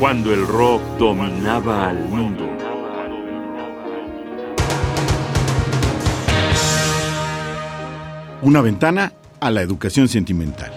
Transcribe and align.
cuando 0.00 0.32
el 0.32 0.46
rock 0.46 0.80
dominaba 0.98 1.90
al 1.90 2.08
mundo. 2.08 2.48
Una 8.40 8.62
ventana 8.62 9.12
a 9.40 9.50
la 9.50 9.60
educación 9.60 10.08
sentimental. 10.08 10.72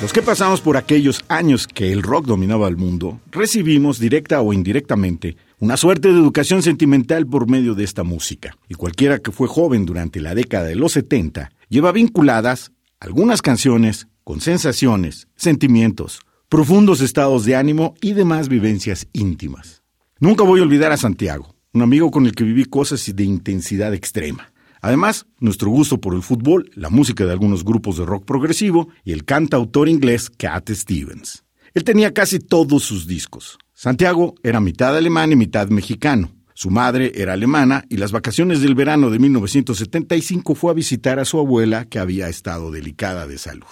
Los 0.00 0.12
que 0.12 0.22
pasamos 0.22 0.60
por 0.60 0.76
aquellos 0.76 1.24
años 1.26 1.66
que 1.66 1.92
el 1.92 2.04
rock 2.04 2.26
dominaba 2.26 2.68
el 2.68 2.76
mundo, 2.76 3.20
recibimos, 3.32 3.98
directa 3.98 4.40
o 4.42 4.52
indirectamente, 4.52 5.36
una 5.62 5.76
suerte 5.76 6.08
de 6.08 6.18
educación 6.18 6.60
sentimental 6.60 7.24
por 7.24 7.48
medio 7.48 7.76
de 7.76 7.84
esta 7.84 8.02
música. 8.02 8.56
Y 8.68 8.74
cualquiera 8.74 9.20
que 9.20 9.30
fue 9.30 9.46
joven 9.46 9.86
durante 9.86 10.20
la 10.20 10.34
década 10.34 10.64
de 10.64 10.74
los 10.74 10.90
70 10.90 11.52
lleva 11.68 11.92
vinculadas 11.92 12.72
algunas 12.98 13.42
canciones 13.42 14.08
con 14.24 14.40
sensaciones, 14.40 15.28
sentimientos, 15.36 16.18
profundos 16.48 17.00
estados 17.00 17.44
de 17.44 17.54
ánimo 17.54 17.94
y 18.00 18.12
demás 18.12 18.48
vivencias 18.48 19.06
íntimas. 19.12 19.84
Nunca 20.18 20.42
voy 20.42 20.58
a 20.58 20.64
olvidar 20.64 20.90
a 20.90 20.96
Santiago, 20.96 21.54
un 21.72 21.82
amigo 21.82 22.10
con 22.10 22.26
el 22.26 22.34
que 22.34 22.42
viví 22.42 22.64
cosas 22.64 23.14
de 23.14 23.22
intensidad 23.22 23.94
extrema. 23.94 24.52
Además, 24.80 25.26
nuestro 25.38 25.70
gusto 25.70 26.00
por 26.00 26.16
el 26.16 26.22
fútbol, 26.22 26.72
la 26.74 26.90
música 26.90 27.24
de 27.24 27.30
algunos 27.30 27.64
grupos 27.64 27.98
de 27.98 28.04
rock 28.04 28.24
progresivo 28.24 28.88
y 29.04 29.12
el 29.12 29.24
cantautor 29.24 29.88
inglés 29.88 30.28
Cat 30.28 30.68
Stevens. 30.70 31.44
Él 31.72 31.84
tenía 31.84 32.12
casi 32.12 32.40
todos 32.40 32.82
sus 32.82 33.06
discos. 33.06 33.58
Santiago 33.82 34.36
era 34.44 34.60
mitad 34.60 34.96
alemán 34.96 35.32
y 35.32 35.34
mitad 35.34 35.66
mexicano. 35.66 36.30
Su 36.54 36.70
madre 36.70 37.10
era 37.16 37.32
alemana 37.32 37.84
y 37.88 37.96
las 37.96 38.12
vacaciones 38.12 38.60
del 38.60 38.76
verano 38.76 39.10
de 39.10 39.18
1975 39.18 40.54
fue 40.54 40.70
a 40.70 40.74
visitar 40.74 41.18
a 41.18 41.24
su 41.24 41.40
abuela 41.40 41.86
que 41.86 41.98
había 41.98 42.28
estado 42.28 42.70
delicada 42.70 43.26
de 43.26 43.38
salud. 43.38 43.66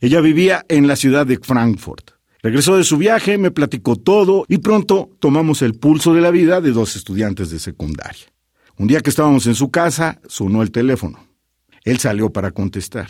Ella 0.00 0.20
vivía 0.20 0.66
en 0.68 0.86
la 0.86 0.96
ciudad 0.96 1.24
de 1.26 1.38
Frankfurt. 1.38 2.10
Regresó 2.42 2.76
de 2.76 2.84
su 2.84 2.98
viaje, 2.98 3.38
me 3.38 3.52
platicó 3.52 3.96
todo 3.96 4.44
y 4.48 4.58
pronto 4.58 5.08
tomamos 5.18 5.62
el 5.62 5.72
pulso 5.72 6.12
de 6.12 6.20
la 6.20 6.30
vida 6.30 6.60
de 6.60 6.72
dos 6.72 6.94
estudiantes 6.94 7.48
de 7.48 7.58
secundaria. 7.58 8.26
Un 8.76 8.86
día 8.86 9.00
que 9.00 9.08
estábamos 9.08 9.46
en 9.46 9.54
su 9.54 9.70
casa, 9.70 10.20
sonó 10.28 10.60
el 10.60 10.72
teléfono. 10.72 11.26
Él 11.84 11.98
salió 11.98 12.30
para 12.30 12.50
contestar. 12.50 13.08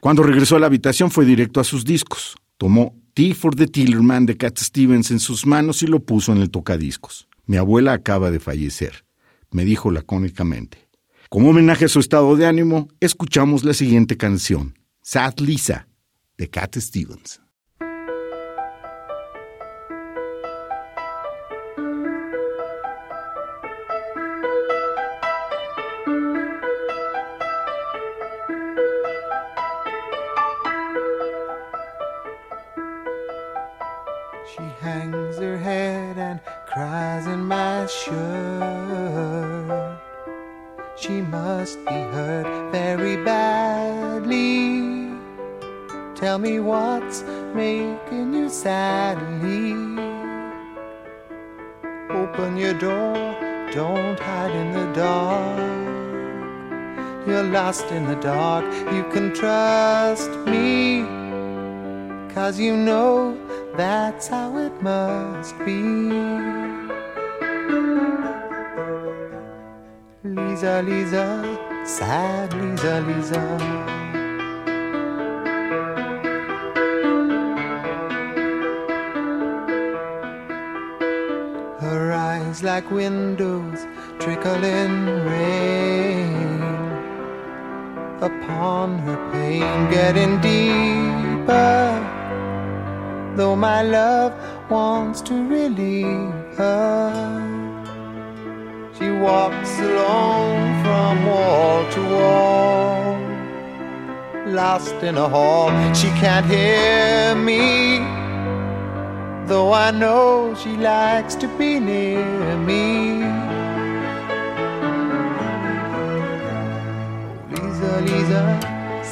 Cuando 0.00 0.22
regresó 0.22 0.56
a 0.56 0.60
la 0.60 0.66
habitación 0.66 1.10
fue 1.10 1.24
directo 1.24 1.60
a 1.60 1.64
sus 1.64 1.82
discos. 1.82 2.36
Tomó 2.58 2.94
Tea 3.14 3.32
for 3.32 3.54
the 3.54 3.68
Tillerman 3.68 4.26
de 4.26 4.36
Cat 4.36 4.58
Stevens 4.58 5.12
en 5.12 5.20
sus 5.20 5.46
manos 5.46 5.84
y 5.84 5.86
lo 5.86 6.00
puso 6.00 6.32
en 6.32 6.38
el 6.38 6.50
tocadiscos. 6.50 7.28
Mi 7.46 7.56
abuela 7.56 7.92
acaba 7.92 8.32
de 8.32 8.40
fallecer, 8.40 9.04
me 9.52 9.64
dijo 9.64 9.92
lacónicamente. 9.92 10.88
Como 11.28 11.50
homenaje 11.50 11.84
a 11.84 11.88
su 11.88 12.00
estado 12.00 12.34
de 12.34 12.46
ánimo, 12.46 12.88
escuchamos 12.98 13.62
la 13.62 13.72
siguiente 13.72 14.16
canción, 14.16 14.76
Sad 15.00 15.38
Lisa, 15.38 15.86
de 16.36 16.50
Cat 16.50 16.76
Stevens. 16.76 17.40
Must 41.64 41.84
be 41.86 42.00
hurt 42.16 42.70
very 42.72 43.16
badly. 43.24 45.08
Tell 46.14 46.38
me 46.38 46.60
what's 46.60 47.22
making 47.54 48.34
you 48.34 48.50
sadly. 48.50 49.72
Open 52.10 52.58
your 52.58 52.74
door, 52.74 53.14
don't 53.72 54.20
hide 54.20 54.54
in 54.62 54.72
the 54.74 54.92
dark. 54.92 55.58
You're 57.26 57.48
lost 57.58 57.86
in 57.90 58.04
the 58.04 58.16
dark, 58.16 58.66
you 58.92 59.04
can 59.04 59.32
trust 59.32 60.32
me. 60.52 61.00
Cause 62.34 62.60
you 62.60 62.76
know 62.76 63.38
that's 63.74 64.28
how 64.28 64.58
it 64.58 64.82
must 64.82 65.58
be. 65.64 65.80
Lisa, 70.24 70.82
Lisa, 70.82 71.53
sad 71.84 72.52
Lisa, 72.54 73.00
Lisa. 73.06 73.42
Her 81.80 82.12
eyes 82.12 82.62
like 82.62 82.90
windows 82.90 83.86
trickling 84.18 85.24
rain 85.26 86.62
upon 88.20 88.98
her 89.00 89.18
pain, 89.32 89.90
getting 89.90 90.40
deeper 90.40 92.00
though 93.36 93.56
my 93.56 93.82
love 93.82 94.32
wants 94.70 95.20
to 95.22 95.34
relieve 95.48 96.56
her. 96.56 97.53
She 99.14 99.20
walks 99.20 99.78
alone 99.78 100.82
from 100.82 101.26
wall 101.26 101.88
to 101.88 102.00
wall, 102.14 103.16
lost 104.46 104.94
in 105.04 105.16
a 105.16 105.28
hall. 105.28 105.70
She 105.94 106.08
can't 106.18 106.44
hear 106.46 107.36
me, 107.36 107.98
though 109.46 109.72
I 109.72 109.92
know 109.92 110.56
she 110.56 110.76
likes 110.76 111.36
to 111.36 111.46
be 111.56 111.78
near 111.78 112.56
me. 112.56 113.22
Oh, 117.52 117.52
Lisa, 117.52 118.00
Lisa, 118.00 118.42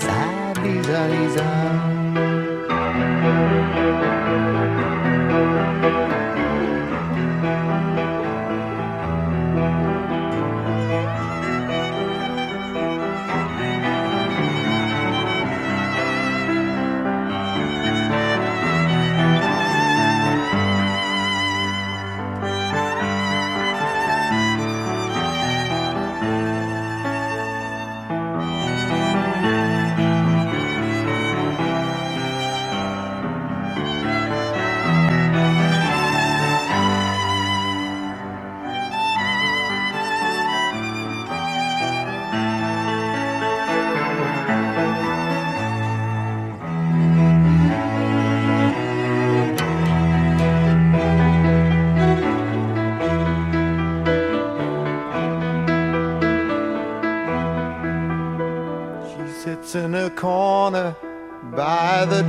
sad 0.01 0.59
Lisa, 0.65 1.07
Lisa. 1.13 1.49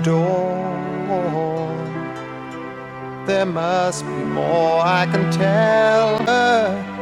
Door. 0.01 0.63
There 3.25 3.45
must 3.45 4.05
be 4.05 4.11
more 4.11 4.81
I 4.81 5.05
can 5.05 5.31
tell 5.31 6.17
her 6.25 6.93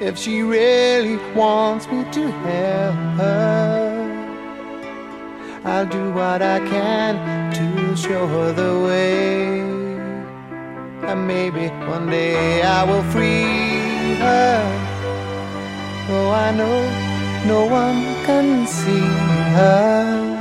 if 0.00 0.18
she 0.18 0.42
really 0.42 1.16
wants 1.34 1.86
me 1.88 2.04
to 2.12 2.30
help 2.30 2.94
her. 3.18 4.04
I'll 5.64 5.86
do 5.86 6.12
what 6.12 6.42
I 6.42 6.58
can 6.68 7.14
to 7.54 7.96
show 7.96 8.26
her 8.26 8.52
the 8.52 8.80
way. 8.86 9.60
And 11.08 11.26
maybe 11.26 11.68
one 11.88 12.10
day 12.10 12.62
I 12.62 12.84
will 12.84 13.02
free 13.04 14.14
her. 14.24 14.60
Though 16.08 16.30
I 16.32 16.50
know 16.50 16.78
no 17.46 17.64
one 17.64 18.02
can 18.26 18.66
see 18.66 19.08
her. 19.56 20.33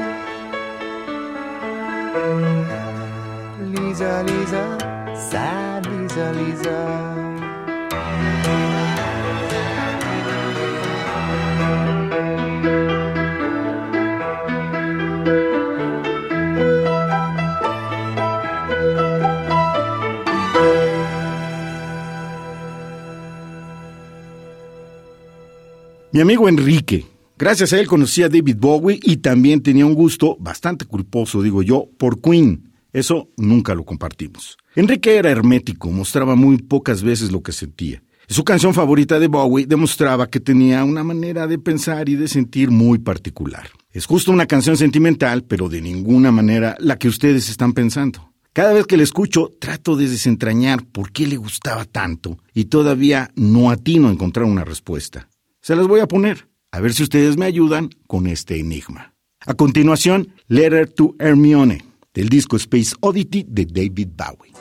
Mi 26.12 26.19
amigo 26.19 26.50
Enrique, 26.50 27.06
gracias 27.38 27.74
a 27.74 27.80
él 27.80 27.88
conocí 27.88 28.24
a 28.24 28.30
David 28.30 28.57
Bowie 28.60 29.00
y 29.04 29.18
también 29.18 29.62
tenía 29.62 29.86
un 29.86 29.94
gusto 29.94 30.36
bastante 30.39 30.86
culposo, 30.86 31.44
digo 31.44 31.62
yo, 31.62 31.89
por 32.00 32.22
Queen. 32.22 32.73
Eso 32.94 33.30
nunca 33.38 33.74
lo 33.75 33.84
compartimos. 33.84 34.57
Enrique 34.75 35.18
era 35.18 35.31
hermético, 35.31 35.90
mostraba 35.90 36.36
muy 36.36 36.57
pocas 36.57 37.04
veces 37.04 37.31
lo 37.31 37.42
que 37.42 37.51
sentía. 37.51 38.04
Su 38.28 38.45
canción 38.45 38.74
favorita 38.74 39.19
de 39.19 39.28
Bowie 39.28 39.66
demostraba 39.66 40.30
que 40.30 40.40
tenía 40.40 40.84
una 40.86 41.04
manera 41.04 41.45
de 41.45 41.60
pensar 41.60 42.07
y 42.07 42.16
de 42.16 42.28
sentir 42.28 42.72
muy 42.72 43.00
particular. 43.00 43.69
Es 43.92 44.06
justo 44.06 44.31
una 44.31 44.45
canción 44.45 44.78
sentimental, 44.78 45.44
pero 45.44 45.68
de 45.68 45.81
ninguna 45.81 46.31
manera 46.31 46.78
la 46.80 46.98
que 46.98 47.10
ustedes 47.10 47.50
están 47.50 47.74
pensando. 47.74 48.31
Cada 48.54 48.72
vez 48.72 48.86
que 48.86 48.98
la 48.98 49.04
escucho, 49.04 49.51
trato 49.60 49.96
de 49.96 50.07
desentrañar 50.07 50.86
por 50.86 51.12
qué 51.12 51.25
le 51.25 51.38
gustaba 51.38 51.86
tanto 51.86 52.38
y 52.54 52.66
todavía 52.66 53.31
no 53.36 53.72
atino 53.72 54.07
a 54.07 54.12
encontrar 54.12 54.46
una 54.46 54.63
respuesta. 54.63 55.28
Se 55.60 55.75
las 55.75 55.88
voy 55.88 56.00
a 56.00 56.07
poner, 56.07 56.48
a 56.72 56.80
ver 56.80 56.94
si 56.94 57.04
ustedes 57.04 57.36
me 57.36 57.46
ayudan 57.46 57.89
con 58.07 58.28
este 58.28 58.60
enigma. 58.60 59.13
A 59.46 59.56
continuación, 59.56 60.34
Letter 60.48 60.88
to 60.88 61.16
Hermione, 61.19 61.84
del 62.13 62.30
disco 62.30 62.57
Space 62.60 62.95
Oddity 63.00 63.45
de 63.48 63.65
David 63.65 64.12
Bowie. 64.15 64.54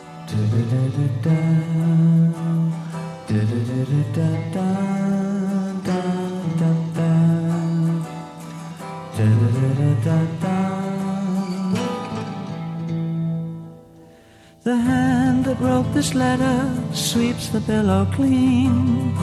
The 14.64 14.76
hand 14.76 15.44
that 15.44 15.60
wrote 15.60 15.92
this 15.92 16.14
letter 16.14 16.72
sweeps 16.94 17.48
the 17.48 17.60
pillow 17.60 18.06
clean. 18.14 19.14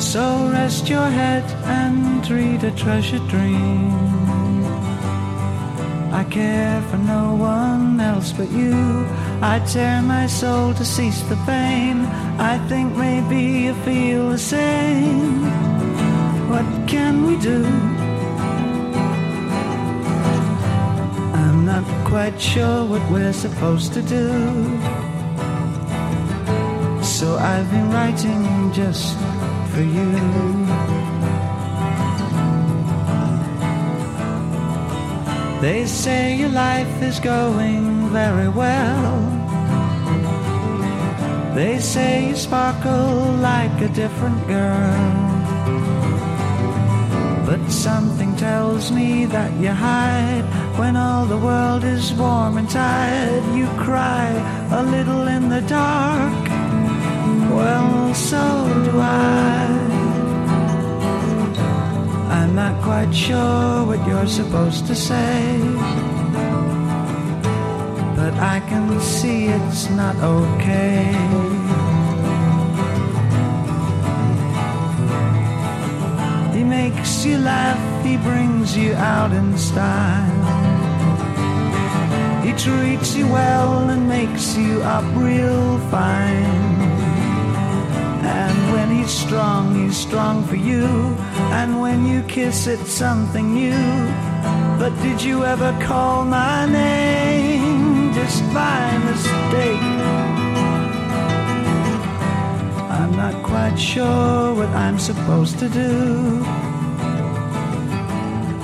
So 0.00 0.50
rest 0.50 0.88
your 0.88 1.08
head 1.08 1.44
and 1.66 2.28
read 2.28 2.64
a 2.64 2.72
treasured 2.72 3.28
dream. 3.28 4.31
I 6.22 6.24
care 6.26 6.80
for 6.82 6.98
no 6.98 7.34
one 7.34 7.98
else 7.98 8.30
but 8.30 8.48
you. 8.52 8.76
I 9.42 9.58
tear 9.66 10.00
my 10.02 10.28
soul 10.28 10.72
to 10.74 10.84
cease 10.84 11.20
the 11.22 11.34
pain. 11.44 12.04
I 12.38 12.58
think 12.68 12.96
maybe 12.96 13.40
you 13.64 13.74
feel 13.82 14.30
the 14.30 14.38
same. 14.38 15.42
What 16.48 16.64
can 16.86 17.26
we 17.26 17.34
do? 17.40 17.64
I'm 21.42 21.66
not 21.66 21.84
quite 22.06 22.40
sure 22.40 22.84
what 22.84 23.02
we're 23.10 23.32
supposed 23.32 23.92
to 23.94 24.02
do. 24.02 24.28
So 27.02 27.36
I've 27.36 27.68
been 27.72 27.90
writing 27.90 28.72
just 28.72 29.18
for 29.72 29.82
you. 29.82 31.01
They 35.62 35.86
say 35.86 36.38
your 36.38 36.48
life 36.48 37.00
is 37.00 37.20
going 37.20 38.08
very 38.08 38.48
well. 38.48 39.12
They 41.54 41.78
say 41.78 42.30
you 42.30 42.34
sparkle 42.34 43.36
like 43.40 43.80
a 43.80 43.86
different 43.90 44.44
girl. 44.48 44.98
But 47.46 47.70
something 47.70 48.34
tells 48.34 48.90
me 48.90 49.24
that 49.26 49.52
you 49.60 49.68
hide 49.68 50.46
when 50.76 50.96
all 50.96 51.26
the 51.26 51.38
world 51.38 51.84
is 51.84 52.12
warm 52.12 52.56
and 52.56 52.68
tired. 52.68 53.44
You 53.54 53.68
cry 53.78 54.26
a 54.72 54.82
little 54.82 55.28
in 55.28 55.48
the 55.48 55.60
dark. 55.60 56.42
Well, 57.54 58.12
so 58.14 58.42
do 58.90 58.98
I. 58.98 59.91
quite 63.02 63.16
sure 63.16 63.84
what 63.84 64.06
you're 64.06 64.28
supposed 64.28 64.86
to 64.86 64.94
say. 64.94 65.58
But 68.14 68.34
I 68.34 68.62
can 68.68 69.00
see 69.00 69.46
it's 69.46 69.90
not 69.90 70.14
okay. 70.16 71.10
He 76.56 76.62
makes 76.62 77.24
you 77.24 77.38
laugh, 77.38 78.04
he 78.04 78.16
brings 78.18 78.76
you 78.76 78.94
out 78.94 79.32
in 79.32 79.58
style. 79.58 80.42
He 82.44 82.52
treats 82.52 83.16
you 83.16 83.26
well 83.26 83.90
and 83.90 84.08
makes 84.08 84.56
you 84.56 84.80
up 84.82 85.04
real 85.16 85.78
fine. 85.90 86.71
He's 89.02 89.10
strong, 89.10 89.74
he's 89.74 89.96
strong 89.96 90.44
for 90.44 90.54
you. 90.54 90.86
And 91.58 91.80
when 91.80 92.06
you 92.06 92.22
kiss, 92.22 92.68
it's 92.68 92.92
something 92.92 93.52
new. 93.52 94.06
But 94.78 94.94
did 95.02 95.20
you 95.20 95.44
ever 95.44 95.76
call 95.82 96.24
my 96.24 96.66
name 96.66 98.14
just 98.14 98.44
by 98.54 98.96
mistake? 98.98 99.82
I'm 102.96 103.16
not 103.16 103.42
quite 103.42 103.74
sure 103.74 104.54
what 104.54 104.68
I'm 104.68 105.00
supposed 105.00 105.58
to 105.58 105.68
do. 105.68 106.44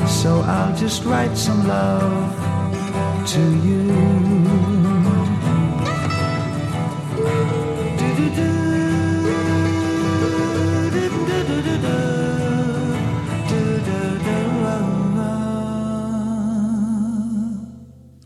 So 0.07 0.41
I'll 0.47 0.77
just 0.77 1.05
write 1.05 1.37
some 1.37 1.67
love 1.67 3.27
to 3.33 3.43
you. 3.67 4.58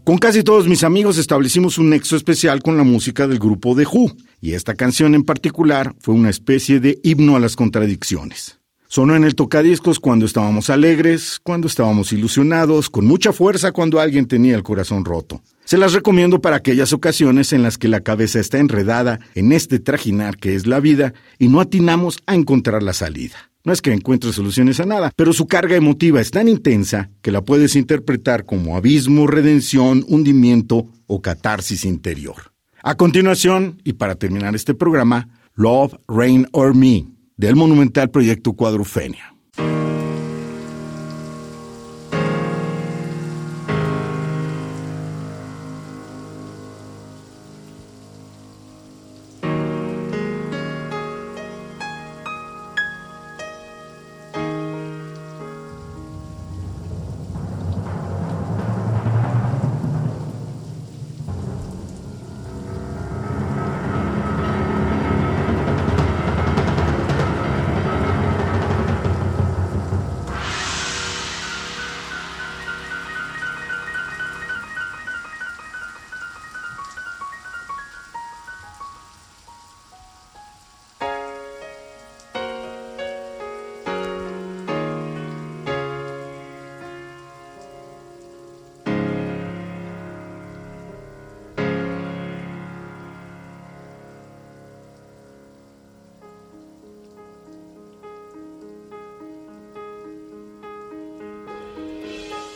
Con 0.04 0.18
casi 0.18 0.42
todos 0.42 0.66
mis 0.66 0.82
amigos 0.82 1.16
establecimos 1.16 1.78
un 1.78 1.90
nexo 1.90 2.16
especial 2.16 2.60
con 2.60 2.76
la 2.76 2.82
música 2.82 3.28
del 3.28 3.38
grupo 3.38 3.76
The 3.76 3.86
Who, 3.86 4.10
y 4.40 4.54
esta 4.54 4.74
canción 4.74 5.14
en 5.14 5.22
particular 5.22 5.94
fue 6.00 6.14
una 6.14 6.28
especie 6.28 6.80
de 6.80 6.98
himno 7.04 7.36
a 7.36 7.40
las 7.40 7.54
contradicciones. 7.54 8.58
Sonó 8.88 9.14
en 9.14 9.22
el 9.22 9.36
tocadiscos 9.36 10.00
cuando 10.00 10.26
estábamos 10.26 10.70
alegres, 10.70 11.38
cuando 11.40 11.68
estábamos 11.68 12.12
ilusionados, 12.12 12.90
con 12.90 13.06
mucha 13.06 13.32
fuerza 13.32 13.70
cuando 13.70 14.00
alguien 14.00 14.26
tenía 14.26 14.56
el 14.56 14.64
corazón 14.64 15.04
roto. 15.04 15.40
Se 15.64 15.78
las 15.78 15.92
recomiendo 15.92 16.40
para 16.40 16.56
aquellas 16.56 16.92
ocasiones 16.92 17.52
en 17.52 17.62
las 17.62 17.78
que 17.78 17.86
la 17.86 18.00
cabeza 18.00 18.40
está 18.40 18.58
enredada 18.58 19.20
en 19.36 19.52
este 19.52 19.78
trajinar 19.78 20.36
que 20.36 20.56
es 20.56 20.66
la 20.66 20.80
vida 20.80 21.14
y 21.38 21.46
no 21.46 21.60
atinamos 21.60 22.18
a 22.26 22.34
encontrar 22.34 22.82
la 22.82 22.92
salida. 22.92 23.51
No 23.64 23.72
es 23.72 23.80
que 23.80 23.92
encuentre 23.92 24.32
soluciones 24.32 24.80
a 24.80 24.86
nada, 24.86 25.12
pero 25.14 25.32
su 25.32 25.46
carga 25.46 25.76
emotiva 25.76 26.20
es 26.20 26.32
tan 26.32 26.48
intensa 26.48 27.10
que 27.22 27.30
la 27.30 27.42
puedes 27.42 27.76
interpretar 27.76 28.44
como 28.44 28.76
abismo, 28.76 29.28
redención, 29.28 30.04
hundimiento 30.08 30.88
o 31.06 31.22
catarsis 31.22 31.84
interior. 31.84 32.52
A 32.82 32.96
continuación, 32.96 33.80
y 33.84 33.92
para 33.92 34.16
terminar 34.16 34.56
este 34.56 34.74
programa, 34.74 35.28
Love, 35.54 35.94
Rain 36.08 36.48
or 36.50 36.74
Me, 36.74 37.06
del 37.36 37.54
monumental 37.54 38.10
proyecto 38.10 38.54
Cuadrofenia. 38.54 39.32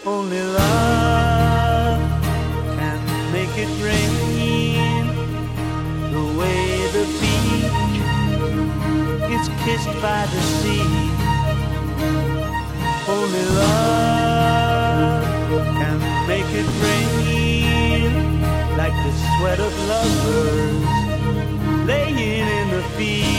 Only 0.07 0.41
love 0.41 1.99
can 2.79 3.01
make 3.33 3.51
it 3.59 3.69
rain 3.83 5.07
the 6.13 6.25
way 6.39 6.87
the 6.95 7.05
beach 7.19 7.99
is 9.35 9.49
kissed 9.65 9.95
by 10.01 10.23
the 10.27 10.41
sea. 10.61 10.87
Only 13.09 13.45
love 13.59 15.25
can 15.81 15.99
make 16.29 16.51
it 16.55 16.69
rain 16.87 18.13
like 18.77 18.95
the 19.05 19.13
sweat 19.35 19.59
of 19.59 19.73
lovers 19.89 20.87
laying 21.85 22.47
in 22.47 22.71
the 22.71 22.83
fields. 22.97 23.36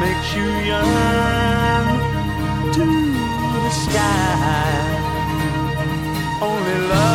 Makes 0.00 0.34
you 0.34 0.48
yearn 0.70 1.86
to 2.72 2.86
the 3.64 3.70
sky. 3.84 4.72
Only 6.40 6.78
love 6.88 7.09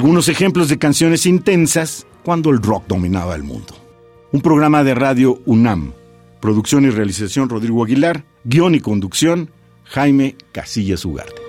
Algunos 0.00 0.30
ejemplos 0.30 0.70
de 0.70 0.78
canciones 0.78 1.26
intensas 1.26 2.06
cuando 2.24 2.48
el 2.48 2.62
rock 2.62 2.84
dominaba 2.88 3.34
el 3.34 3.42
mundo. 3.42 3.74
Un 4.32 4.40
programa 4.40 4.82
de 4.82 4.94
radio 4.94 5.42
UNAM. 5.44 5.92
Producción 6.40 6.86
y 6.86 6.88
realización 6.88 7.50
Rodrigo 7.50 7.84
Aguilar. 7.84 8.24
Guión 8.44 8.74
y 8.74 8.80
conducción 8.80 9.50
Jaime 9.84 10.36
Casillas 10.52 11.04
Ugarte. 11.04 11.39